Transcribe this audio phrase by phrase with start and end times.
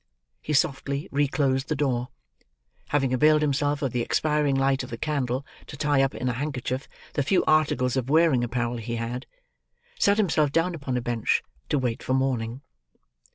[0.41, 2.07] He softly reclosed the door.
[2.87, 6.33] Having availed himself of the expiring light of the candle to tie up in a
[6.33, 9.27] handkerchief the few articles of wearing apparel he had,
[9.99, 12.63] sat himself down upon a bench, to wait for morning.